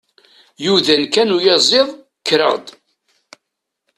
[0.65, 1.87] Yudan kan uyaziḍ,
[2.19, 2.65] kkreɣ-d.